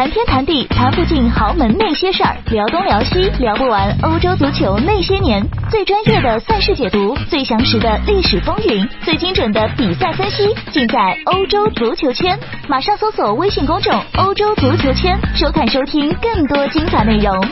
[0.00, 5.46] 谈天谈地谈不尽豪门那些事儿，聊东聊西聊不完欧洲足球那些年。
[5.70, 12.38] 最专业的赛事解读，最详实的历史风云，最精准的比赛分析，尽在欧洲足球圈。
[12.66, 17.46] 马上搜索微信公众“欧洲足球圈”，收看收听更多精彩内容。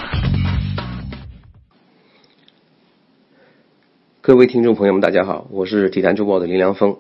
[4.23, 6.97] 各位听众朋友们，大家好，我是体坛周报的林良峰，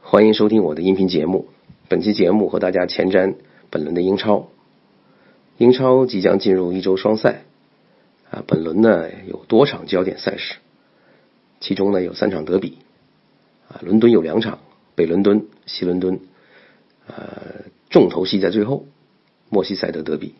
[0.00, 1.46] 欢迎收听我的音频节目。
[1.86, 3.36] 本期节目和大家前瞻。
[3.72, 4.50] 本轮的英超，
[5.56, 7.44] 英超即将进入一周双赛
[8.30, 8.44] 啊。
[8.46, 10.56] 本轮呢有多场焦点赛事，
[11.58, 12.76] 其中呢有三场德比
[13.68, 13.80] 啊。
[13.82, 14.58] 伦敦有两场，
[14.94, 16.20] 北伦敦、西伦敦，
[17.06, 18.86] 呃，重头戏在最后，
[19.48, 20.34] 莫西塞德德比。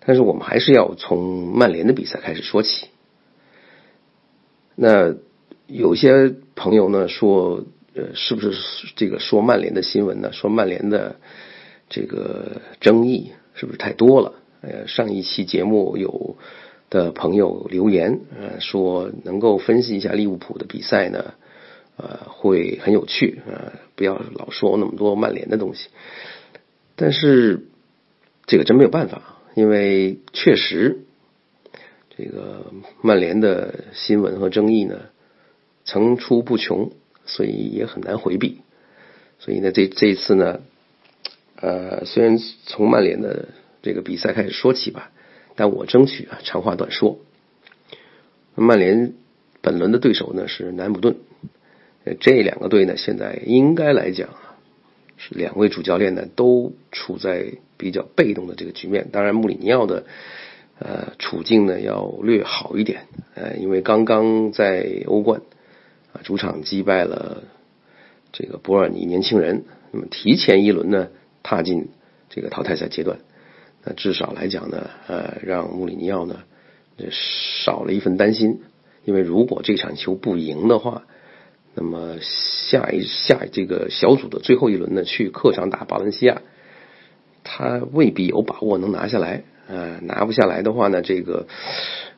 [0.00, 2.88] 但是我们还是要从曼联的比赛开始说起。
[4.74, 5.14] 那
[5.68, 7.64] 有些朋友呢说，
[7.94, 8.52] 呃，是不是
[8.96, 10.32] 这个说曼联的新闻呢？
[10.32, 11.20] 说曼联的。
[11.88, 14.34] 这个争议是不是太多了？
[14.62, 16.36] 呃，上一期节目有
[16.90, 21.34] 的朋友留言，呃，说能够分析一下利物浦的比赛呢，
[21.96, 25.90] 呃，会很有趣，呃，不要老说那么多曼联的东西。
[26.96, 27.66] 但是
[28.46, 31.04] 这个真没有办法，因为确实
[32.16, 35.02] 这个曼联的新闻和争议呢
[35.84, 36.90] 层出不穷，
[37.26, 38.62] 所以也很难回避。
[39.38, 40.62] 所以呢，这这次呢。
[41.58, 43.48] 呃，虽然从曼联的
[43.82, 45.10] 这个比赛开始说起吧，
[45.54, 47.18] 但我争取啊长话短说。
[48.54, 49.14] 曼联
[49.62, 51.16] 本轮的对手呢是南普顿，
[52.20, 54.56] 这两个队呢现在应该来讲啊，
[55.16, 59.08] 是两位主教练呢都处在比较被动的这个局面。
[59.10, 60.04] 当然，穆里尼奥的
[60.78, 65.40] 呃处境呢要略好一点，呃，因为刚刚在欧冠
[66.12, 67.44] 啊主场击败了
[68.32, 71.08] 这个博尔尼年轻人，那么提前一轮呢。
[71.46, 71.90] 踏进
[72.28, 73.18] 这个淘汰赛阶段，
[73.84, 76.40] 那至少来讲呢，呃，让穆里尼奥呢
[77.12, 78.62] 少了一份担心，
[79.04, 81.04] 因为如果这场球不赢的话，
[81.76, 86.42] 那么下一下这个小组的最后一轮呢，去客场打巴伦西亚，
[87.44, 91.46] 他未必有把握能拿下来，呃，拿不下来的话呢，这个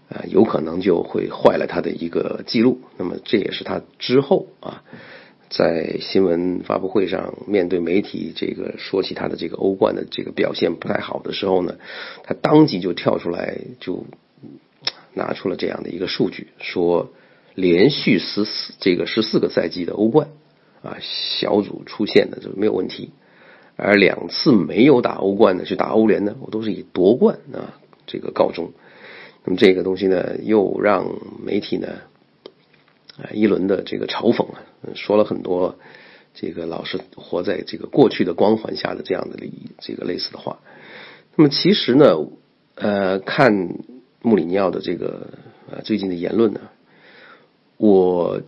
[0.08, 4.82] 呃有可能就会坏了他的一个记录，那么这也是他之后啊。
[5.50, 11.76] 在新闻发布会上，面对媒体这个说起他的这个欧冠的这个表现不太好的时候呢，
[12.24, 14.04] 他当即就跳出来，就
[15.14, 17.10] 拿出了这样的一个数据，说
[17.54, 20.28] 连续十四这个十四个赛季的欧冠
[20.82, 23.12] 啊小组出线的就没有问题，
[23.76, 28.72] 而两次没有打欧冠的去打欧联呢，我都是以夺冠啊这个告终。
[29.44, 31.06] 那么这个东西呢，又让
[31.42, 31.88] 媒体呢。
[33.20, 34.62] 啊，一轮的这个嘲讽啊，
[34.94, 35.78] 说了很多
[36.34, 39.38] 这个老是活在这个过去的光环下的这样的
[39.80, 40.60] 这个类似的话。
[41.34, 42.16] 那么其实呢，
[42.76, 43.74] 呃，看
[44.22, 45.34] 穆里尼奥的这个
[45.70, 46.60] 呃最近的言论呢，
[47.76, 48.40] 我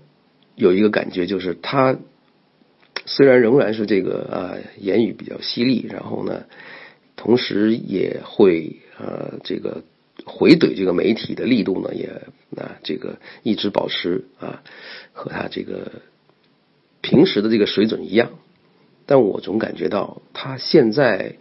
[0.55, 1.99] 有一个感觉，就是他
[3.07, 6.45] 虽然仍然是这个啊言语比较犀利，然后呢，
[7.17, 9.83] 同时也会呃这个。
[10.27, 12.07] 回怼这个媒体的力度呢，也
[12.57, 14.63] 啊，这个一直保持啊，
[15.13, 16.03] 和他这个
[17.01, 18.31] 平时的这个水准一样。
[19.07, 21.37] 但我总感觉到他现在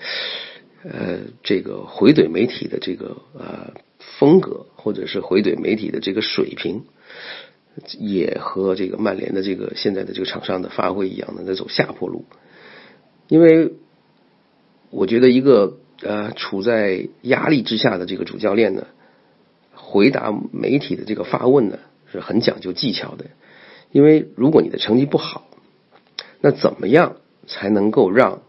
[0.83, 3.73] 呃，这个回怼媒体的这个呃
[4.17, 6.83] 风格，或者是回怼媒体的这个水平，
[7.97, 12.25] 也和这个曼联的这个现在的这个场上的发挥一样的在走下坡路。
[13.27, 13.73] 因为
[14.89, 15.78] 我觉得一个。
[16.01, 18.87] 呃，处在压力之下的这个主教练呢，
[19.73, 21.79] 回答媒体的这个发问呢，
[22.11, 23.25] 是很讲究技巧的。
[23.91, 25.47] 因为如果你的成绩不好，
[26.39, 27.17] 那怎么样
[27.47, 28.43] 才能够让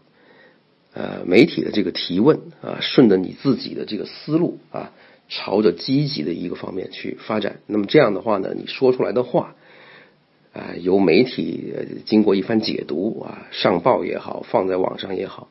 [0.93, 4.93] 呃媒体的这个提问啊，顺着你自己的这个思路啊，
[5.27, 7.59] 朝着积极的一个方面去发展？
[7.67, 9.55] 那么这样的话呢，你说出来的话
[10.53, 11.73] 啊，由媒体
[12.05, 15.49] 经过一番解读啊，上报也好，放在网上也好。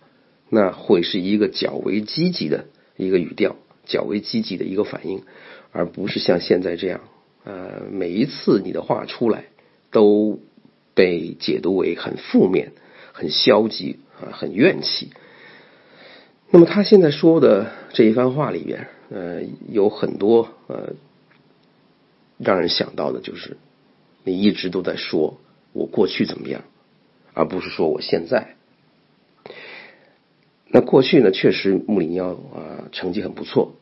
[0.53, 2.67] 那会是一个较为积极的
[2.97, 3.55] 一个语调，
[3.87, 5.23] 较为积极的一个反应，
[5.71, 7.01] 而不是像现在这样，
[7.45, 9.45] 呃，每一次你的话出来
[9.93, 10.41] 都
[10.93, 12.73] 被解读为很负面、
[13.13, 15.11] 很消极啊、很怨气。
[16.51, 20.95] 那么他现在说的这一番话里边，呃，有很多呃，
[22.39, 23.57] 让人想到的就是，
[24.25, 25.39] 你一直都在说
[25.73, 26.65] 我过去怎么样，
[27.35, 28.57] 而不是说我现在。
[30.73, 33.75] 那过去呢，确实穆里尼奥啊成绩很不错，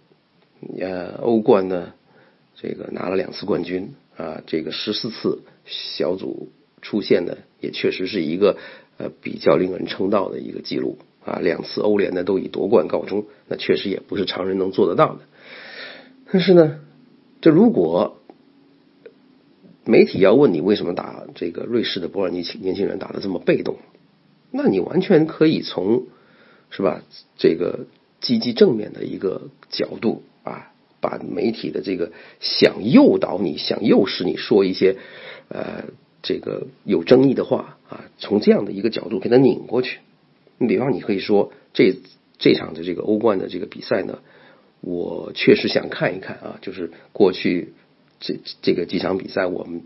[0.81, 1.93] 呃，欧冠呢
[2.55, 6.49] 这个拿了两次冠军啊，这个十四次小组
[6.83, 8.57] 出线呢，也确实是一个
[8.97, 10.99] 呃比较令人称道的一个记录。
[11.25, 15.21] 啊，两次欧联呢都以夺冠告终，那确实也不是常人能做得到的。
[16.33, 16.81] 但是呢，
[17.43, 18.17] 这如果
[19.85, 23.77] 媒体要问你为什么打这个瑞士的博尔尼年轻人打的这么被动，
[24.51, 26.07] 那你完全可以从
[26.71, 27.03] 是吧
[27.37, 27.87] 这个
[28.21, 34.97] 积极正面的一个角度啊，把媒体的这个想诱导你、想诱使你说一些
[35.49, 35.85] 呃
[36.23, 39.99] 这个有争议的话啊，从这样的一个角度给它拧过去。
[40.59, 41.95] 你比方，你可以说这
[42.39, 44.19] 这场的这个欧冠的这个比赛呢，
[44.81, 47.73] 我确实想看一看啊，就是过去
[48.19, 49.83] 这这个几场比赛，我们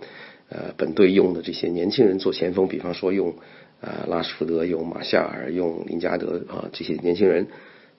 [0.49, 3.35] 呃本队用的这些年轻人做前锋，比方说用
[3.83, 7.49] 啊拉什福德、用马夏尔、用林加德啊这些年轻人，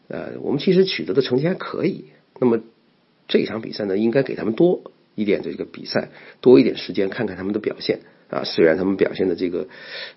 [0.07, 2.05] 呃，我们其实取得的成绩还可以。
[2.39, 2.59] 那么
[3.27, 6.09] 这场比赛呢，应该给他们多一点这个比赛，
[6.41, 7.99] 多一点时间看看他们的表现
[8.29, 8.43] 啊。
[8.43, 9.67] 虽然他们表现的这个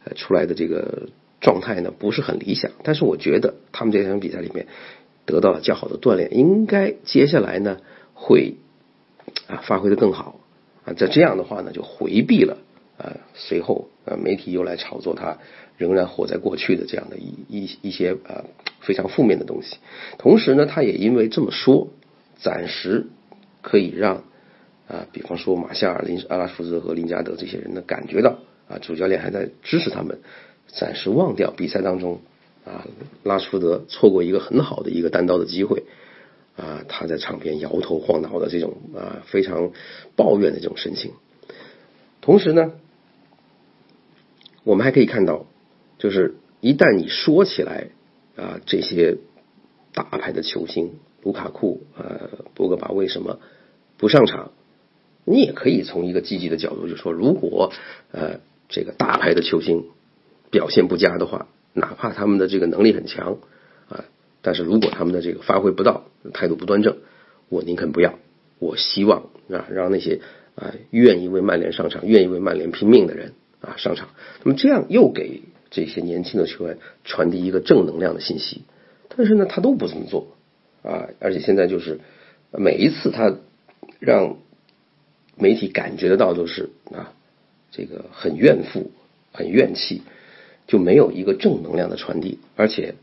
[0.04, 1.08] 呃出来的这个。
[1.38, 4.66] 状态呢不是很理想，但是我觉得他们这场比赛里面
[5.26, 7.76] 得到了较好的锻炼，应该接下来呢
[8.14, 8.54] 会
[9.46, 10.40] 啊发挥的更好
[10.86, 10.94] 啊。
[10.94, 12.56] 在这样的话呢，就回避了
[13.36, 15.38] 随后啊媒体又来炒作他
[15.76, 18.44] 仍然活在过去的这样的一一一些啊
[18.80, 19.76] 非常负面的东西。
[20.18, 21.88] 同时呢，他也因为这么说，
[22.36, 23.06] 暂时
[23.62, 24.24] 可以让
[24.88, 28.38] 啊比方说马夏尔、林阿拉福德和林加德这些人呢感觉到
[28.68, 30.18] 啊主教练还在支持他们。
[30.68, 32.20] 暂时忘掉比赛当中
[32.64, 32.84] 啊，
[33.22, 35.84] 拉什福德错过一个很好的一个单刀的机会
[36.56, 39.70] 啊，他在场边摇头晃脑的这种啊非常
[40.16, 41.12] 抱怨的这种神情。
[42.20, 42.72] 同时呢，
[44.66, 45.46] 我们还可以看到，
[45.96, 47.90] 就是一旦你说起来
[48.34, 49.18] 啊，这些
[49.94, 53.38] 大牌的球星卢卡库呃博格巴为什么
[53.96, 54.50] 不上场？
[55.24, 57.72] 你也可以从一个积极的角度就说，如果
[58.10, 59.84] 呃这个大牌的球星。
[60.48, 63.38] 表现不佳的话，哪怕他们的这个能力很强
[63.88, 64.04] 啊，
[64.42, 66.98] 但是如果他们的这个发挥不到，态度不端正，
[67.48, 68.14] 我宁肯不要。
[68.60, 70.20] 我希望啊，让那些
[70.54, 74.08] 啊愿意为曼联上场、愿意为曼联拼命的人啊上场。
[74.44, 78.62] 那么这样又给这些年轻的球员传递一个正能量的信息。
[79.08, 80.28] 但是呢，他都不这么做
[80.82, 82.00] 啊，而且现在就是
[82.52, 83.36] 每一次他
[83.98, 84.36] 让
[85.36, 87.12] 媒体感觉得到都是啊，
[87.70, 88.90] 这个很怨妇、
[89.32, 90.02] 很怨气。
[90.68, 92.96] 就没有一个正能量的传递，而且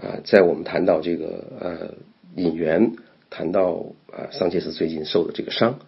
[0.00, 1.94] 啊，在我们谈到这个呃
[2.34, 2.92] 引援，
[3.28, 5.80] 谈到啊桑切斯最近受的这个伤，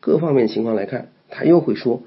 [0.00, 2.02] 各方面情况来看，他又会说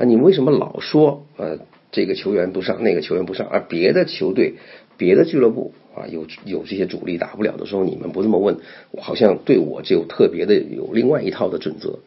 [0.00, 1.58] 啊，你为什么老说呃
[1.92, 4.54] 这个球员不上，那个球员不上，而别的球队、
[4.96, 8.56] 别的俱乐部啊有有这些主力打不了的时候，你们不这么问，
[8.98, 11.98] 好像对我就特别的有另外一套的准则。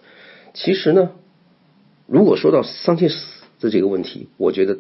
[0.54, 1.12] 其实呢，
[2.08, 3.16] 如果说到桑切斯
[3.60, 4.80] 的这个问题，我觉得。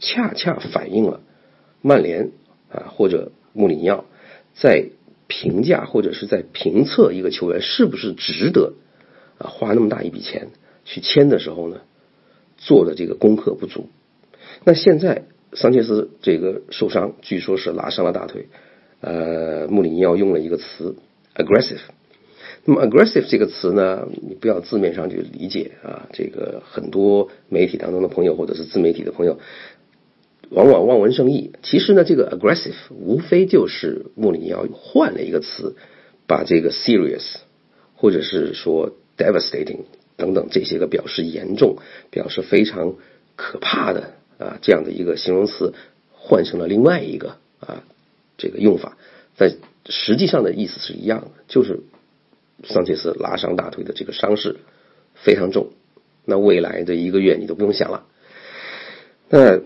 [0.00, 1.20] 恰恰反映了
[1.80, 2.32] 曼联
[2.68, 4.06] 啊或者穆里尼奥
[4.52, 4.86] 在
[5.28, 8.74] 评价或者是在评测一个球员是不是值得
[9.38, 10.48] 啊花那么大一笔钱
[10.84, 11.82] 去签的时候呢，
[12.56, 13.88] 做的这个功课不足。
[14.64, 18.48] 那现在桑切斯这个受伤，据说是拉伤了大腿。
[19.00, 20.96] 呃，穆里尼奥用了一个词
[21.34, 21.80] aggressive。
[22.64, 26.08] 那么 aggressive 这个词呢，你不要字面上去理解啊。
[26.12, 29.38] 这个很多媒体当中的朋友或者是自媒体的朋友。
[30.50, 35.74] 往往望文生义，其实呢，这个 aggressive 无非就是穆里尼奥换了一个词，
[36.26, 37.36] 把这个 serious
[37.94, 39.84] 或者是说 devastating
[40.16, 41.78] 等等这些个表示严重、
[42.10, 42.94] 表示非常
[43.36, 45.74] 可怕的啊这样的一个形容词
[46.12, 47.82] 换成了另外一个啊
[48.36, 48.96] 这个用法，
[49.36, 49.54] 在
[49.86, 51.80] 实际上的意思是一样的，就是
[52.64, 54.56] 桑切斯拉伤大腿的这个伤势
[55.14, 55.70] 非常重，
[56.24, 58.06] 那未来的一个月你都不用想了，
[59.28, 59.60] 那。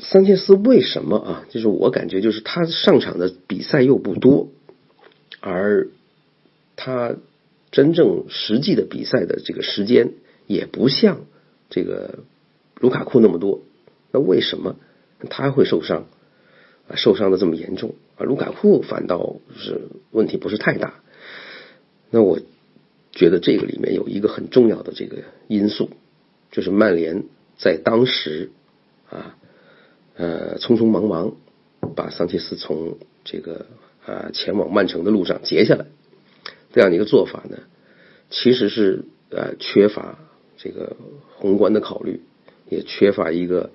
[0.00, 1.44] 桑切斯为什么啊？
[1.50, 4.46] 就是我感觉，就是他上场的比赛又不多，
[5.40, 5.88] 而
[6.76, 7.16] 他
[7.70, 10.12] 真正实际的比赛的这个时间
[10.46, 11.26] 也不像
[11.70, 12.20] 这个
[12.80, 13.62] 卢卡库那么多。
[14.12, 14.76] 那为什么
[15.30, 16.06] 他会受伤
[16.88, 16.96] 啊？
[16.96, 18.24] 受伤的这么严重啊？
[18.24, 21.00] 卢卡库反倒是问题不是太大。
[22.10, 22.40] 那我
[23.12, 25.90] 觉得这个里面有一个很重要的这个因素，
[26.50, 27.24] 就是曼联
[27.58, 28.50] 在当时
[29.10, 29.36] 啊。
[30.20, 31.36] 呃，匆匆忙忙
[31.94, 33.66] 把桑切斯从这个
[34.04, 35.86] 啊前往曼城的路上截下来，
[36.72, 37.58] 这样的一个做法呢，
[38.30, 40.18] 其实是呃缺乏
[40.56, 40.96] 这个
[41.36, 42.22] 宏观的考虑，
[42.68, 43.70] 也缺乏一个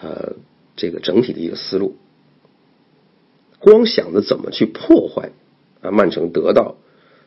[0.00, 0.34] 呃
[0.76, 1.96] 这个整体的一个思路。
[3.58, 5.30] 光想着怎么去破坏
[5.80, 6.76] 啊曼城得到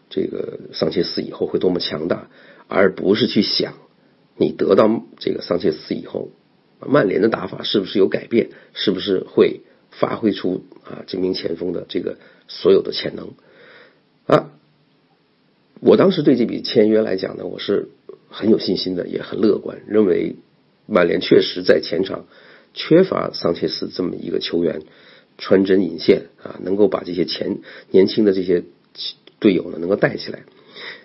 [0.09, 2.29] 这个桑切斯以后会多么强大，
[2.67, 3.75] 而不是去想
[4.35, 6.31] 你得到这个桑切斯以后。
[6.85, 8.49] 曼联的打法是不是有改变？
[8.73, 12.17] 是不是会发挥出啊这名前锋的这个
[12.49, 13.31] 所有的潜能
[14.27, 14.51] 啊。
[15.85, 17.89] 我当时对这笔签约来讲呢，我是
[18.27, 20.35] 很有信心的，也很乐观，认为
[20.87, 22.25] 曼联确实在前场
[22.73, 24.81] 缺乏桑切斯这么一个球员，
[25.37, 27.59] 穿针引线啊，能够把这些前
[27.91, 28.63] 年轻的这些
[29.37, 30.39] 队友呢能够带起来。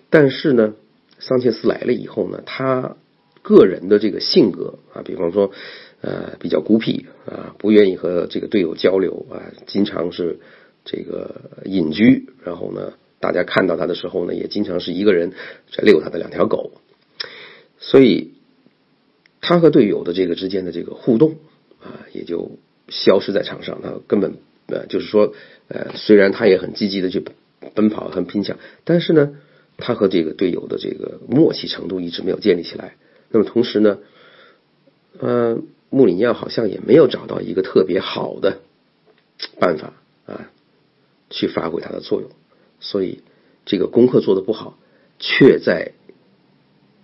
[0.09, 0.73] 但是呢，
[1.19, 2.97] 桑切斯来了以后呢，他
[3.43, 5.51] 个人的这个性格啊，比方说
[6.01, 10.39] 呃比较孤僻啊，不愿意和这个队友交流啊，经常是
[10.87, 12.95] 这个隐居，然后呢。
[13.21, 15.33] 大家看到他的时候呢，也经常是一个人
[15.71, 16.73] 在遛他的两条狗，
[17.79, 18.33] 所以
[19.43, 21.37] 他和队友的这个之间的这个互动
[21.81, 22.59] 啊，也就
[22.89, 23.83] 消失在场上。
[23.83, 24.37] 他根本
[24.67, 25.35] 呃，就是说
[25.69, 27.23] 呃，虽然他也很积极的去
[27.75, 29.37] 奔跑、很拼抢，但是呢，
[29.77, 32.97] 他和这个队友的这个默契程度一直没有建立起来。
[33.29, 33.99] 那么同时呢，
[35.19, 35.59] 呃，
[35.91, 38.61] 穆里尼奥好像也没有找到一个特别好的
[39.59, 39.93] 办法
[40.25, 40.50] 啊，
[41.29, 42.31] 去发挥他的作用。
[42.81, 43.23] 所以，
[43.67, 44.79] 这个功课做的不好，
[45.19, 45.93] 却在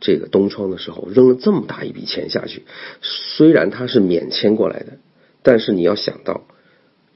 [0.00, 2.64] 这个东窗的时候扔了这么大一笔钱下去。
[3.02, 4.99] 虽然他是免签过来的，
[5.42, 6.47] 但是你要想到，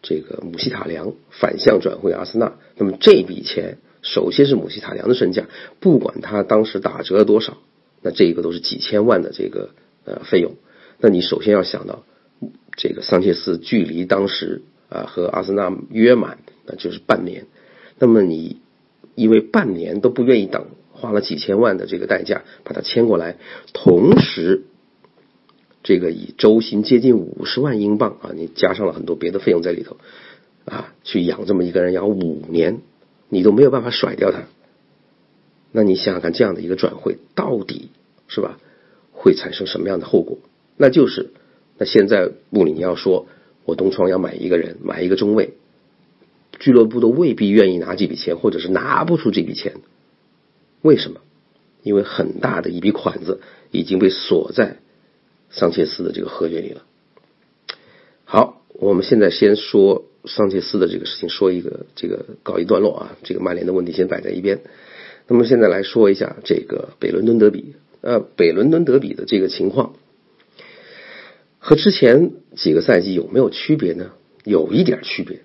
[0.02, 5.46] 这个姆希塔良反向转会阿森纳，那么这笔钱首先是姆希塔良的身价，
[5.78, 7.58] 不管他当时打折了多少，
[8.02, 9.70] 那这个都是几千万的这个
[10.04, 10.56] 呃费用。
[10.98, 12.04] 那你首先要想到，
[12.76, 17.46] 这个桑切斯距离当时啊和阿森纳约满，那就是半年。
[18.00, 18.56] 那么你
[19.14, 23.36] 因为半年都不愿意等，花了几千万的这个代价把他签过来，
[23.72, 24.62] 同时
[25.82, 29.98] 这个以周薪接近五十万英镑啊，你加上了很多别的费用在里头
[30.64, 32.80] 啊，去养这么一个人养五年，
[33.28, 34.44] 你都没有办法甩掉他。
[35.72, 37.90] 那你想想看，这样的一个转会到底
[38.28, 38.58] 是吧，
[39.12, 40.38] 会产生什么样的后果？
[40.76, 41.30] 那就是
[41.76, 43.26] 那现在穆里尼奥说，
[43.66, 45.54] 我东窗要买一个人，买一个中卫。
[46.60, 49.74] 俱乐部都未必愿意拿这笔钱，或者是拿不出这笔钱。
[50.82, 51.20] 为什么？
[51.82, 53.40] 因为很大的一笔款子
[53.70, 54.76] 已经被锁在
[55.50, 56.82] 桑切斯的这个合约里了。
[58.24, 63.16] 好，我们现在先说桑切斯的这个事情，说一个这个告一段落啊。
[63.24, 64.60] 这个曼联的问题先摆在一边。
[65.26, 67.74] 那么现在来说一下这个北伦敦德比。
[68.02, 69.94] 呃，北伦敦德比的这个情况
[71.58, 74.12] 和之前几个赛季有没有区别呢？
[74.44, 75.40] 有一点区别。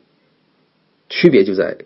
[1.09, 1.77] 区别就在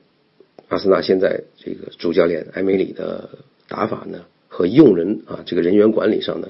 [0.69, 6.49] 阿森纳现在这个主教练埃梅里的打法呢，和用人啊这个人员管理上呢，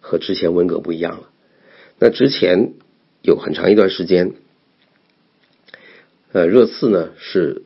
[0.00, 1.30] 和之前温格不一样了。
[1.98, 2.74] 那之前
[3.22, 4.32] 有很长一段时间，
[6.32, 7.62] 呃，热刺呢是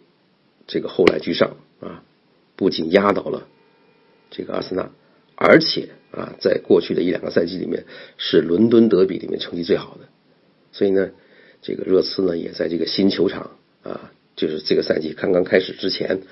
[0.67, 2.03] 这个后来居上啊，
[2.55, 3.49] 不仅压倒了
[4.31, 4.91] 这个阿森纳，
[5.37, 7.87] 而且啊，在过去的一两个赛季里面
[8.19, 10.09] 是伦敦德比里面成绩最好的。
[10.73, 11.11] 所以呢，
[11.63, 14.13] 这个热刺呢也在这个新球场啊。
[14.37, 16.23] 就是这个赛季刚刚开始之前，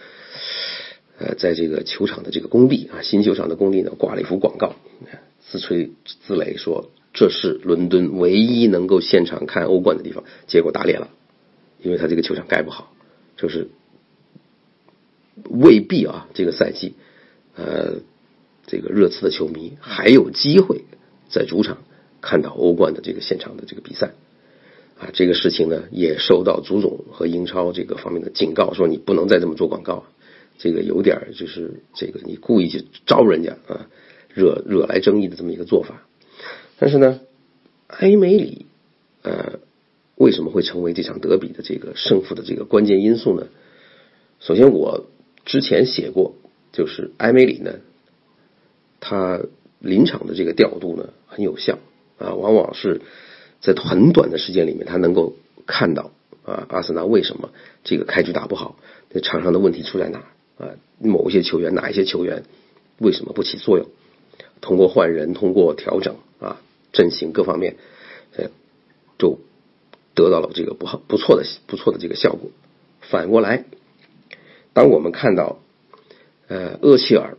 [1.19, 4.75] 呃，在这个球场的这个工地啊，新球场的工地呢，挂了一幅广告，
[5.41, 5.93] 自吹
[6.27, 10.25] 自擂说这是伦敦唯一能够现场看欧冠的地方。
[10.47, 11.11] 结果打脸了，
[11.81, 12.93] 因为他这个球场盖不好，
[13.37, 13.69] 就是
[15.49, 16.95] 未必啊，这个赛季，
[17.55, 18.01] 呃，
[18.67, 20.85] 这个热刺的球迷还有机会
[21.29, 21.79] 在主场
[22.21, 24.13] 看到欧冠的这个现场的这个比赛。
[24.99, 30.05] 啊，这个事情呢，也受到足总和英超这个方面的警告，说你不能再这么做广告，
[30.59, 33.89] 这个有点就是这个你故意去招人家啊，
[34.33, 36.07] 惹惹来争议的这么一个做法。
[36.79, 37.19] 但是呢，
[37.89, 38.67] 埃梅里
[39.23, 39.59] 呃
[40.15, 43.49] 为什么会成为这场德比的这个胜负的这个关键因素呢？
[44.39, 45.07] 首先，我
[45.45, 46.37] 之前写过，
[46.71, 47.81] 就是埃梅里呢，
[49.01, 49.41] 他
[49.81, 51.81] 临场的这个调度呢很有效
[52.19, 53.01] 啊，往往是。
[53.63, 56.11] 在很短的时间里面，他能够看到
[56.45, 57.51] 啊，阿森纳为什么
[57.85, 58.77] 这个开局打不好？
[59.09, 60.25] 这场上的问题出在哪
[60.59, 60.75] 啊？
[60.99, 62.43] 某一些球员，哪一些球员
[62.99, 63.87] 为什么不起作用？
[64.61, 66.61] 通过换人，通过调整啊，
[66.93, 67.77] 阵型各方面，
[68.37, 68.51] 呃，
[69.19, 69.39] 就
[70.15, 72.51] 得到了这个不好不错的不错的这个效果。
[73.01, 73.65] 反过来，
[74.73, 75.61] 当我们看到
[76.49, 77.37] 呃厄齐尔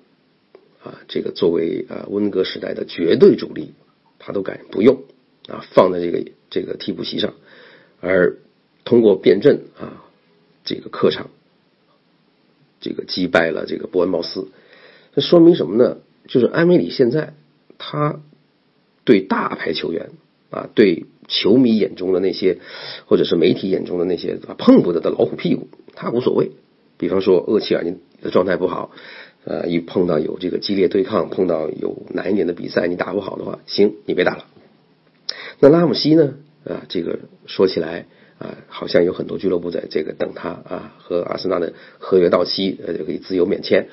[0.83, 3.73] 啊，这个作为啊温格时代的绝对主力，
[4.19, 5.03] 他都敢不用。
[5.47, 7.33] 啊，放在这个这个替补席上，
[7.99, 8.37] 而
[8.85, 10.03] 通过变阵啊，
[10.63, 11.29] 这个客场
[12.79, 14.47] 这个击败了这个伯恩茅斯，
[15.15, 15.97] 这说明什么呢？
[16.27, 17.33] 就是埃梅里现在
[17.77, 18.21] 他
[19.03, 20.11] 对大牌球员
[20.49, 22.59] 啊，对球迷眼中的那些，
[23.05, 26.51] 或者是媒体眼中的那些碰不得的老虎屁股，他无所谓。
[26.97, 28.91] 比方说厄齐尔，你的状态不好，
[29.43, 34.45] 呃，一碰到有这个激烈对抗，碰到有难一点的比赛，你打不好的话，行，你别打了。
[35.63, 36.33] 那拉姆西呢？
[36.65, 38.05] 啊，这个说起来
[38.37, 43.87] 啊，好像有很多俱乐部在这个等他啊，和阿森纳的合约到期，呃，就可以自由免签。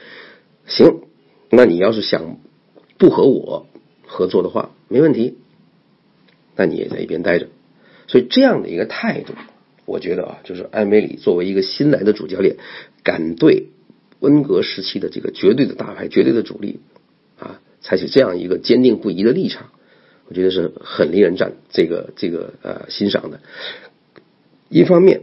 [0.66, 1.02] 行，
[1.48, 2.38] 那你要是想
[2.98, 3.68] 不和我
[4.04, 5.38] 合作的话，没问题，
[6.56, 7.46] 那你也在一边待着。
[8.08, 9.34] 所以这样的一个态度，
[9.86, 12.56] 我觉得啊，就是埃梅里作为一个新来的主教练，
[13.04, 13.68] 敢对
[14.18, 16.80] 温格时期的这个绝对的大牌、绝对的主力
[17.38, 19.70] 啊，采取这样一个坚定不移的立场，
[20.30, 23.40] 我觉得是很令人赞这个这个呃欣赏的。
[24.68, 25.22] 一方面，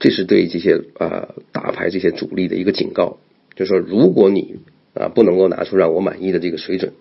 [0.00, 3.18] 这是对这些啊大牌这些主力的一个警告，
[3.54, 4.56] 就是说，如果你
[4.94, 6.92] 啊不能够拿出让我满意的这个水准，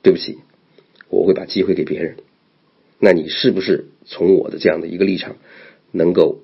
[0.00, 0.38] 对不起，
[1.08, 2.18] 我会把机会给别人。
[3.00, 5.34] 那你是不是从我的这样的一个立场，
[5.90, 6.38] 能够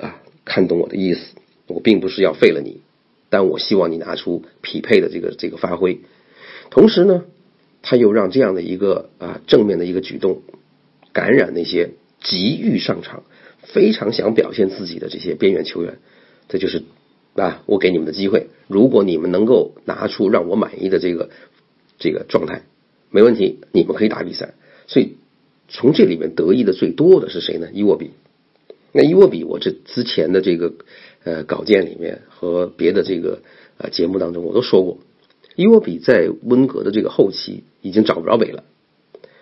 [0.00, 1.34] 啊看懂我的意思？
[1.66, 2.82] 我并不是要废了你，
[3.28, 6.02] 但我希望你拿出匹配的这个这个发挥。
[6.70, 7.24] 同时呢，
[7.82, 10.42] 他又让这样的一个啊正面的一个举动，
[11.12, 13.22] 感染那些急于上场。
[13.62, 15.98] 非常想表现自己的这些边缘球员，
[16.48, 16.82] 这就是
[17.34, 18.48] 啊，我给你们的机会。
[18.66, 21.30] 如果你们能够拿出让我满意的这个
[21.98, 22.62] 这个状态，
[23.10, 24.54] 没问题，你们可以打比赛。
[24.88, 25.18] 所以
[25.68, 27.68] 从这里面得益的最多的是谁呢？
[27.72, 28.10] 伊沃比。
[28.92, 30.72] 那伊沃比，我这之前的这个
[31.22, 33.42] 呃稿件里面和别的这个
[33.76, 34.98] 呃节目当中我都说过，
[35.56, 38.64] 伊沃比在温格的这个后期已经找不着北了。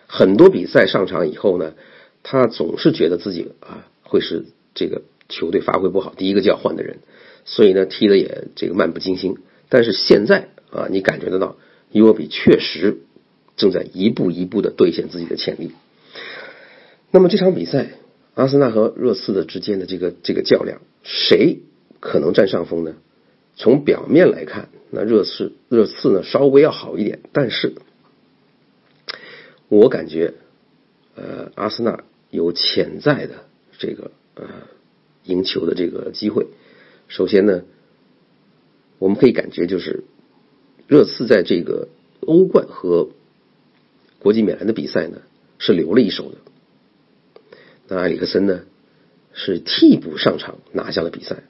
[0.06, 1.74] 很多比赛上场以后呢，
[2.22, 3.86] 他总是觉得自己啊。
[4.10, 7.00] 会是这个球队发挥不好，第一个就要换的人，
[7.44, 9.36] 所以呢踢的也这个漫不经心。
[9.68, 11.56] 但是现在啊，你感觉得到
[11.92, 13.00] 伊沃比确实
[13.58, 15.72] 正在一步一步的兑现自己的潜力。
[17.10, 17.90] 那么这场比赛，
[18.32, 21.58] 阿森纳和热刺的之间的这个这个较量，谁
[22.00, 22.94] 可能占上风呢？
[23.58, 27.74] 从表面来看，那热刺热刺呢稍微要好一点，但是
[29.68, 30.32] 我感觉
[31.14, 33.44] 呃阿森纳有潜在的。
[33.80, 34.44] 这个呃，
[35.22, 36.48] 赢球的这个机会，
[37.06, 37.62] 首先呢，
[38.98, 40.02] 我们可以感觉就是
[40.88, 41.86] 热刺在这个
[42.22, 43.10] 欧冠和
[44.18, 45.22] 国际米兰的比赛呢
[45.60, 46.38] 是留了一手的。
[47.86, 48.62] 那埃里克森呢
[49.32, 51.44] 是替补上场拿下了比赛，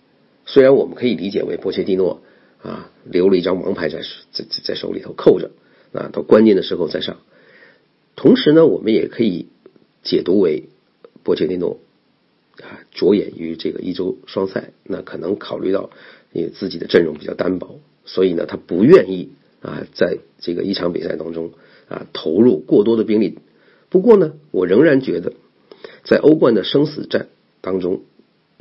[0.49, 2.23] 虽然我们可以理解为波切蒂诺
[2.63, 4.01] 啊留了一张王牌在
[4.33, 5.51] 在在手里头扣着
[5.93, 7.19] 啊，到关键的时候再上。
[8.17, 9.47] 同时呢，我们也可以
[10.03, 10.65] 解读为
[11.23, 11.79] 波切蒂诺。
[12.61, 15.91] 啊，着眼于这个一周双赛，那可能考虑到
[16.33, 19.31] 你自己的阵容比较单薄，所以呢，他不愿意
[19.63, 21.53] 啊，在这个一场比赛当中
[21.89, 23.39] 啊投入过多的兵力。
[23.91, 25.35] 不过呢，我仍然觉得，
[26.03, 27.29] 在欧冠的生死战
[27.61, 28.03] 当中，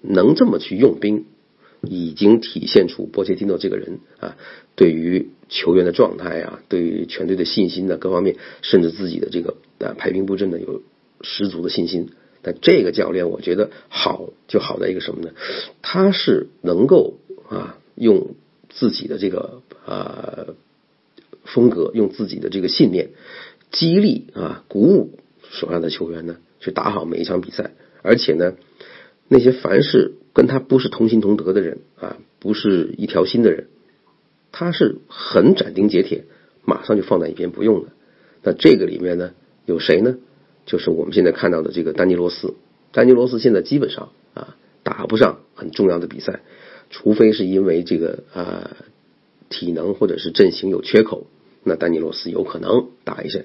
[0.03, 1.25] 能这么去用兵，
[1.81, 4.37] 已经体现出波切蒂诺这个人啊，
[4.75, 10.81] 对于球员的状态啊，对于全队的信心呢各方面，甚至自己的这个啊排兵布阵呢，有
[11.21, 12.09] 十足的信心。
[12.43, 15.31] 但这个教练，我觉得好就好在一个什么呢？
[15.81, 17.15] 他是能够
[17.49, 18.35] 啊，用
[18.69, 20.47] 自己的这个啊
[21.43, 23.09] 风格，用自己的这个信念，
[23.71, 27.71] 激励啊，鼓舞手上的球员呢，去打好每一场比赛。
[28.03, 28.53] 而且呢，
[29.27, 33.69] 那些凡是跟他不是同心同德的人啊，不是一条心的人，
[34.51, 36.25] 他是很斩钉截铁，
[36.63, 37.87] 马上就放在一边不用了。
[38.43, 39.31] 那这个里面呢，
[39.65, 40.17] 有谁呢？
[40.67, 42.53] 就是我们现在看到的这个丹尼罗斯，
[42.91, 46.41] 丹尼罗斯现在基本上啊打不上很重要的比赛，
[46.91, 48.77] 除非是因为这个啊
[49.49, 51.25] 体能或者是阵型有缺口，
[51.63, 53.39] 那丹尼罗斯有可能打一下。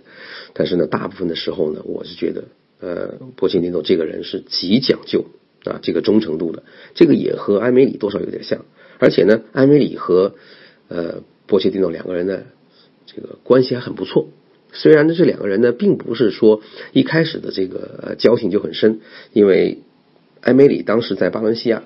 [0.53, 2.45] 但是呢，大部分的时候呢，我是觉得
[2.81, 5.25] 呃波切蒂诺这个人是极讲究
[5.65, 6.63] 啊这个忠诚度的，
[6.95, 8.65] 这个也和埃梅里多少有点像。
[8.99, 10.35] 而且呢，埃梅里和
[10.89, 12.43] 呃波切蒂诺两个人呢
[13.07, 14.29] 这个关系还很不错。
[14.75, 19.01] 虽然呢，这两个人呢，并不是说一开始的这个交情就很深，
[19.33, 19.83] 因为
[20.41, 21.83] 埃梅里当时在巴伦西亚，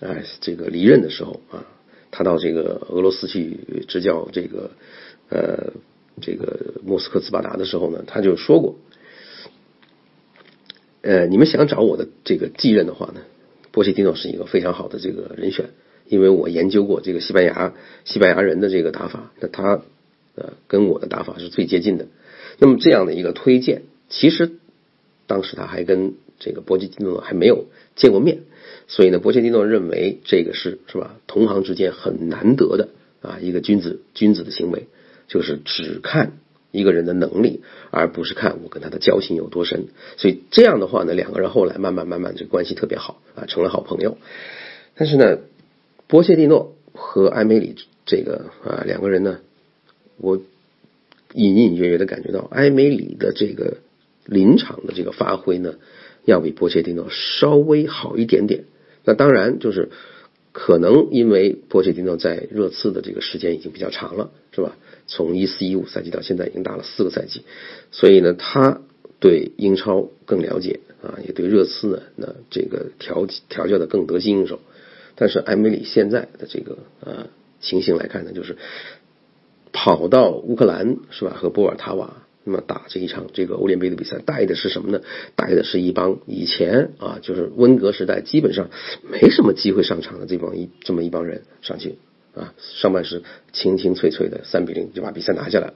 [0.00, 1.66] 哎，这个离任的时候啊，
[2.10, 4.72] 他到这个俄罗斯去执教这个
[5.28, 5.72] 呃
[6.20, 8.76] 这个莫斯科斯巴达的时候呢，他就说过，
[11.02, 13.22] 呃，你们想找我的这个继任的话呢，
[13.70, 15.70] 波切蒂诺是一个非常好的这个人选，
[16.08, 19.82] 因为我研究过这个西班牙西班牙人的这个打法，那他。
[20.36, 22.06] 呃，跟我的打法是最接近的。
[22.58, 24.52] 那么这样的一个推荐，其实
[25.26, 28.38] 当时他还跟这个波切蒂诺还没有见过面，
[28.86, 34.86] 所以呢，波切蒂诺认为这个是是吧，同行之间很难得的啊一个君子君子的行为，
[35.26, 36.38] 就是只看
[36.70, 39.88] 一个人的能力，而不是看我跟他的交情有多深。
[40.16, 44.18] 所以这样的话呢，两个人后来慢慢慢慢这关系特别好啊，成了好朋友。
[44.94, 45.38] 但是呢，
[46.06, 49.38] 波切蒂诺和埃梅里这个啊两个人呢。
[50.22, 50.38] 我
[51.32, 53.78] 隐隐约约的感觉到，埃梅里的这个
[54.26, 55.76] 临场的这个发挥呢，
[56.26, 58.64] 要比波切蒂诺稍微好一点点。
[59.06, 59.88] 那当然就是
[60.52, 64.76] 可能因为波切蒂诺在热刺的这个时间已经比较长了，是吧？
[65.06, 67.42] 从一四一五赛季到现在已经打了四个赛季，
[67.90, 68.80] 所以呢，他
[69.18, 74.60] 对英超更了解啊，也对热刺呢，那这个调调教的更得心应手。
[75.16, 77.26] 但是埃梅里现在的这个呃
[77.60, 78.56] 情形来看呢，就是
[79.72, 85.02] 跑到乌克兰是吧，和波尔塔瓦那么打这一场这个欧联杯的比赛，带的是什么呢？
[85.36, 88.70] 带的是一帮以前啊，就是温格时代基本上
[89.02, 91.98] 没什么机会上场的这帮一这么一帮人上去。
[92.32, 95.72] 啊，上半时清清脆脆的三比零就把比赛拿下来，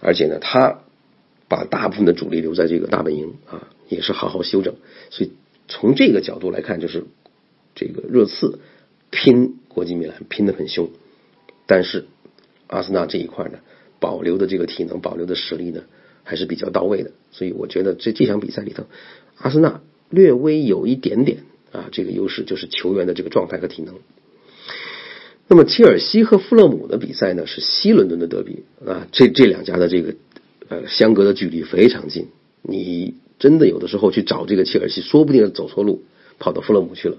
[0.00, 0.80] 而且呢，他
[1.48, 4.74] 把大部分的主力留在这个大本营啊，也是好好休整。
[5.10, 5.30] 所以
[5.68, 7.04] 从这个角度来看，就是
[7.76, 8.58] 这个热刺
[9.10, 10.90] 拼国际米兰拼得很凶，
[11.66, 12.06] 但是
[12.66, 13.60] 阿森纳这一块呢，
[14.00, 15.84] 保留的这个体能、保留的实力呢，
[16.24, 17.10] 还是比较到位的。
[17.30, 18.84] 所以我觉得这这场比赛里头，
[19.36, 19.80] 阿森纳
[20.10, 21.38] 略微有一点点
[21.72, 23.94] 啊这个优势，就是球员的这个状态和体能。
[25.48, 30.14] 那么切尔西和富勒姆的比赛呢是西伦敦的德比啊，这这两家的这个
[30.68, 32.28] 呃相隔的距离非常近，
[32.62, 36.04] 你真的有的时候去找这个切尔西，说不定走错路
[36.38, 37.18] 跑到富勒姆去了，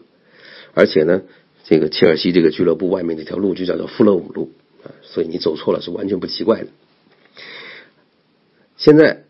[0.74, 1.22] 而且呢，
[1.64, 4.52] 这个切尔西这个俱乐部外面这条路就叫做富勒姆路
[4.84, 6.70] 啊，所以你走错了是完全不奇怪的。
[8.78, 9.24] 现在，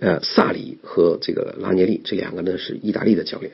[0.00, 3.52] 呃，萨里和这个拉涅利这两个呢是意大利的教练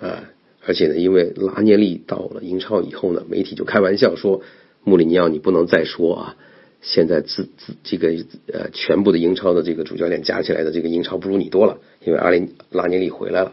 [0.00, 0.30] 啊。
[0.66, 4.40] 而且呢，因为拉涅利到了英超以后呢，媒体就开玩笑说，
[4.82, 6.36] 穆里尼奥你不能再说啊，
[6.80, 8.08] 现在自自这个
[8.50, 13.52] 呃全部的英超的这个主教练加起来的这个英超不如你多了，因为阿林拉涅利回来了。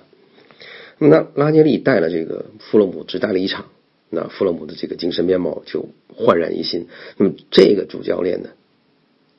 [1.00, 3.66] 那拉涅利带了这个富勒姆只带了一场，
[4.10, 6.88] 那富勒姆的这个精神面貌就焕然一新。
[7.18, 8.50] 那么这个主教练呢，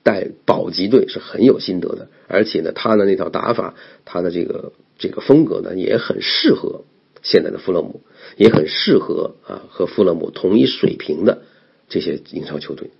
[0.02, 6.84] 带保级队是很有心得的，而且呢，他的那套打法，他的这个这个风格呢，也很适合。
[7.24, 8.00] 现在的富勒姆
[8.36, 11.42] 也很适合啊，和富勒姆同一水平的
[11.88, 12.90] 这些英超球队。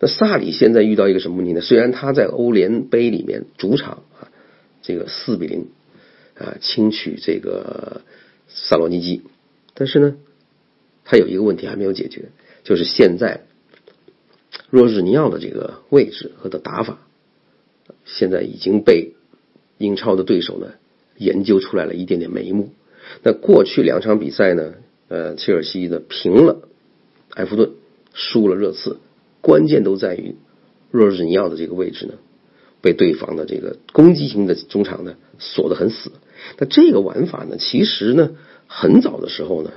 [0.00, 1.60] 那萨里现在遇到一个什么问题呢？
[1.60, 4.26] 虽然他在欧联杯里面主场啊，
[4.82, 5.68] 这个四比零
[6.36, 8.00] 啊轻取这个
[8.48, 9.22] 萨罗尼基，
[9.74, 10.16] 但是呢，
[11.04, 12.30] 他有一个问题还没有解决，
[12.64, 13.42] 就是现在
[14.70, 16.98] 若日尼奥的这个位置和的打法，
[18.04, 19.14] 现在已经被
[19.78, 20.68] 英超的对手呢
[21.16, 22.70] 研究出来了一点点眉目。
[23.22, 24.74] 那过去两场比赛呢，
[25.08, 26.68] 呃，切尔西的平了
[27.30, 27.72] 埃弗顿，
[28.14, 28.98] 输了热刺，
[29.40, 30.36] 关键都在于
[30.92, 32.14] 若日尼奥的这个位置呢，
[32.80, 36.12] 被对方的这个攻击型的中场呢锁得很死。
[36.58, 38.30] 那这个玩法呢，其实呢，
[38.68, 39.72] 很早的时候呢，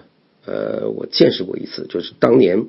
[0.46, 2.68] 呃，我见识过一次，就是当年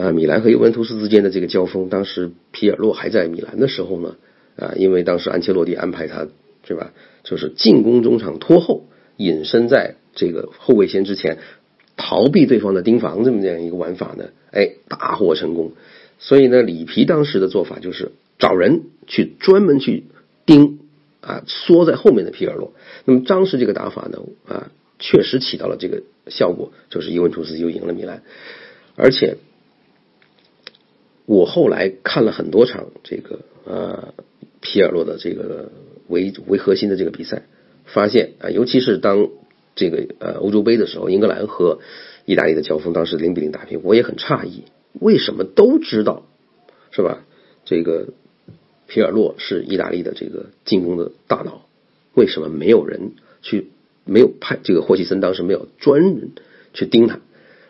[0.00, 4.16] 啊，米兰和尤文图斯之间的这个交锋，当时皮尔洛还在米兰的时候呢，
[4.56, 6.26] 啊，因为当时安切洛蒂安排他，
[6.66, 6.92] 对吧？
[7.22, 8.86] 就是进攻中场拖后。
[9.16, 11.36] 隐身在这个后卫线之前，
[11.94, 15.72] 逃避对方的盯防，这么这样一个玩法呢，哎，大获成功。
[16.18, 20.04] 所以呢，里皮当时的做法就是找人去专门去
[20.46, 20.78] 盯
[21.20, 22.72] 啊，缩在后面的皮尔洛。
[23.04, 28.22] 那么当时这个打法呢，啊，确实起到了这个效果，就是尤文图斯又赢了米兰。
[28.96, 29.36] 而且
[31.30, 34.14] 我后来看了很多场这个呃
[34.60, 35.70] 皮尔洛的这个
[36.08, 37.44] 为为核心的这个比赛。
[37.84, 39.28] 发现啊，尤其是当
[39.76, 41.78] 这个呃欧洲杯的时候，英格兰和
[42.24, 44.64] 意大利的交锋，当时零比零打平，我也很诧异，
[45.00, 46.26] 为什么都知道
[46.90, 47.24] 是吧？
[47.64, 48.08] 这个
[48.88, 51.66] 皮尔洛是意大利的这个进攻的大脑，
[52.14, 53.68] 为什么没有人去
[54.04, 56.32] 没有派这个霍奇森当时没有专人
[56.72, 57.20] 去盯他？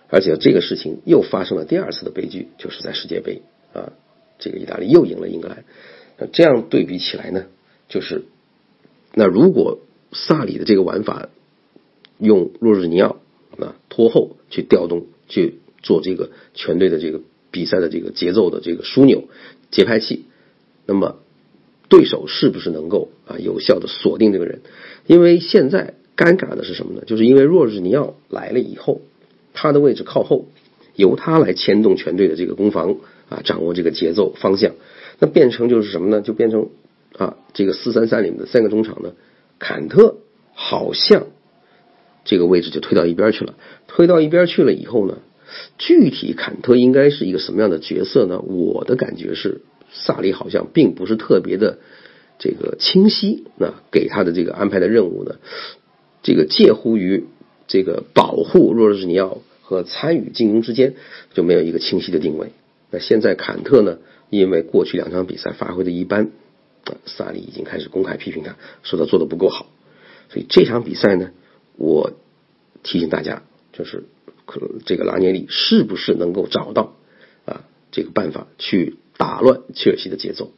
[0.08, 3.92] 而且这个事情又发生了第二次的悲剧，就是在世界杯啊，
[4.38, 5.64] 这个意大利又赢了英格兰。
[6.18, 7.46] 那这样对比起来呢，
[7.88, 8.24] 就是
[9.14, 9.80] 那如果。
[10.12, 11.28] 萨里的这个玩法，
[12.18, 13.18] 用若日尼奥
[13.60, 17.20] 啊拖后去调动去做这个全队的这个
[17.52, 19.28] 比赛的这个节奏的这个枢纽
[19.70, 20.24] 节拍器，
[20.84, 21.20] 那么
[21.88, 24.62] 对手是不是能够啊有效的锁定这个人？
[25.06, 27.04] 因为现在尴尬的是什么呢？
[27.06, 29.02] 就是因为若日尼奥来了以后，
[29.54, 30.46] 他的位置靠后，
[30.96, 32.96] 由他来牵动全队的这个攻防
[33.30, 34.74] 啊，掌握这个节奏方向，
[35.18, 36.20] 那变成就是什么呢？
[36.20, 36.68] 就变成
[37.16, 39.12] 啊这个四三三里面的三个中场呢？
[39.58, 40.16] 坎特
[40.52, 41.26] 好像
[42.24, 43.54] 这个位置就推到一边去了，
[43.86, 45.18] 推到一边去了以后呢，
[45.78, 48.40] 具体坎特应该是一个什么样的角色呢？
[48.40, 49.60] 我的感觉是，
[49.92, 51.78] 萨里好像并不是特别的
[52.38, 55.36] 这个清晰，那给他的这个安排的任务呢，
[56.22, 57.26] 这个介乎于
[57.68, 60.94] 这个保护若日尼奥和参与进攻之间，
[61.34, 62.52] 就没有一个清晰的定位。
[62.90, 63.98] 那现在坎特呢，
[64.28, 66.30] 因为过去两场比赛发挥的一般。
[67.04, 69.66] 萨里已经开始公开批评他，说他做的不够好，
[70.30, 71.30] 所以这场比赛呢，
[71.76, 72.14] 我
[72.82, 74.04] 提醒大家，就是
[74.46, 76.96] 可这个拉涅利是不是能够找到
[77.44, 80.52] 啊这个办法去打乱切尔西的节奏。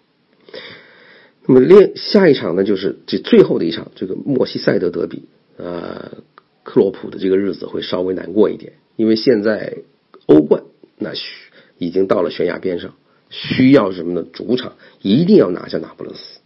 [1.44, 5.24] 那么，另下一场呢，就是这最后的一场，这个莫西塞德德比，
[5.58, 6.18] 呃，
[6.62, 9.78] 克洛普的这个日子会稍微难过一点，因为现在
[10.26, 10.62] 欧冠
[10.96, 12.94] 那需已经到了悬崖边上，
[13.30, 14.26] 需要什么呢？
[14.32, 16.40] 主场一定要拿下那不勒斯。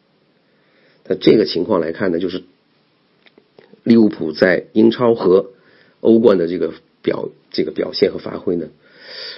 [1.07, 2.43] 那这个情况来看呢，就是
[3.85, 5.51] 利物浦在英超和
[6.01, 8.69] 欧冠的这个表这个表现和发挥呢，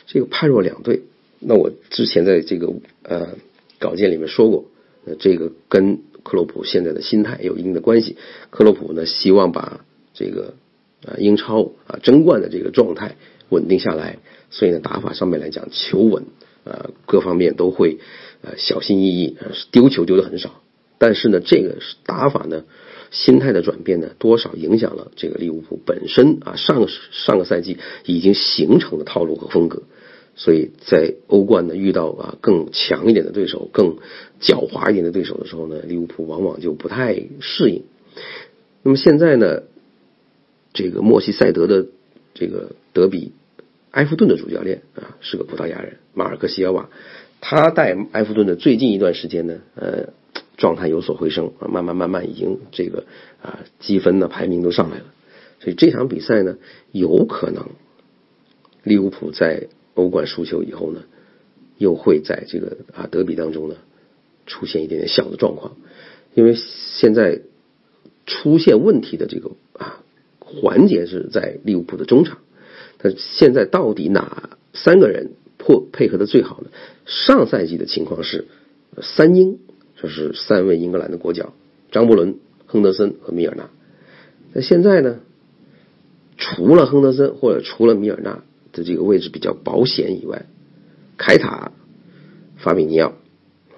[0.07, 1.03] 这个判若两队。
[1.41, 2.73] 那我之前在这个
[3.03, 3.37] 呃
[3.79, 4.65] 稿件里面说过。
[5.05, 8.17] 那这个跟克洛普现在的心态有一定的关系。
[8.51, 10.55] 克洛普呢，希望把这个
[11.07, 13.17] 啊英超啊争冠的这个状态
[13.49, 14.19] 稳定下来，
[14.51, 16.25] 所以呢打法上面来讲求稳
[16.65, 17.99] 啊各方面都会
[18.43, 19.37] 呃小心翼翼，
[19.71, 20.63] 丢球丢的很少。
[20.99, 22.65] 但是呢这个打法呢
[23.11, 29.83] 心态的转变呢多少影响了这个利物浦本身啊上上个赛季已经形成的套路和风格。
[30.41, 33.97] 所以在欧冠呢遇到啊更强一点的对手、更
[34.41, 37.83] 狡猾一点的对手的时候呢，利物浦往往就不太适应。
[38.85, 39.63] 那么现在呢，
[40.73, 41.87] 这个莫西塞德的
[42.39, 43.33] 这个德比，
[43.91, 46.89] 埃弗顿的主教练啊是个葡萄牙人马尔克西奥瓦，
[47.41, 50.11] 他带埃弗顿的最近一段时间呢，呃，
[50.57, 53.07] 状态有所回升啊，慢慢慢慢已经这个
[53.43, 55.07] 啊积分呢排名都上来了。
[55.59, 56.59] 所以这场比赛呢，
[56.93, 57.71] 有可能
[58.85, 61.03] 利物浦在欧冠输球以后呢，
[61.77, 63.75] 又会在这个啊德比当中呢
[64.47, 65.77] 出现一点点小的状况，
[66.35, 67.41] 因为现在
[68.27, 69.51] 出现问题的这个
[70.49, 72.39] 环节是在利物浦的中场，
[72.97, 76.71] 但现在到底哪三个人破配合的最好呢？
[77.07, 78.47] 上赛季的情况是
[79.03, 79.59] 三英，
[80.01, 81.53] 就是三位英格兰的国脚
[81.93, 83.71] 张伯伦、亨德森和米尔纳，
[84.53, 85.21] 那现在呢，
[86.37, 88.43] 除了亨德森或者除了米尔纳。
[88.71, 90.45] 的这个位置比较保险以外，
[91.17, 91.73] 凯塔、
[92.59, 93.15] 法比尼奥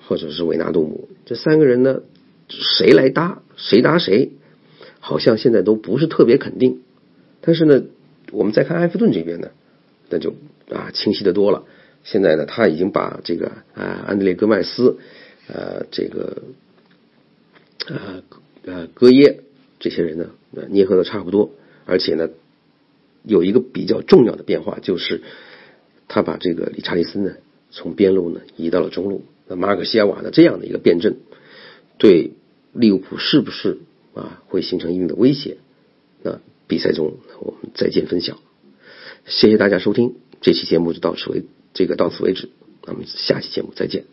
[0.06, 2.00] 或者是维纳杜姆这三个人呢，
[2.48, 4.32] 谁来搭谁搭谁，
[5.00, 6.82] 好像现在都不是特别肯定。
[7.40, 7.82] 但是呢，
[8.30, 9.50] 我们再看埃弗顿这边呢，
[10.08, 10.34] 那就
[10.70, 11.64] 啊清晰的多了。
[12.04, 14.98] 现在呢，他已经把这个啊安德烈戈麦斯、
[15.48, 16.42] 呃这个
[17.88, 18.22] 啊
[18.64, 19.40] 呃戈耶
[19.80, 20.30] 这些人呢
[20.68, 21.50] 捏合的差不多，
[21.84, 22.28] 而且呢。
[23.22, 25.20] 有一个比较重要的变化，就是
[26.08, 27.34] 他把这个理查利森呢
[27.70, 29.26] 从边路呢移到了中路。
[29.46, 31.16] 那马尔克西亚瓦的这样的一个变阵，
[31.98, 32.32] 对
[32.72, 33.76] 利物浦是不是
[34.14, 35.58] 啊会形成一定的威胁？
[36.22, 38.38] 那比赛中我们再见分晓。
[39.26, 41.44] 谢谢大家收听这期节目就到此为
[41.74, 42.50] 这个到此为止，
[42.86, 44.04] 那么下期节目再见。